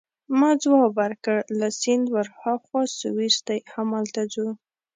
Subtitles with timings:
[0.39, 4.47] ما ځواب ورکړ: له سیند ورهاخوا سویس دی، همالته ځو.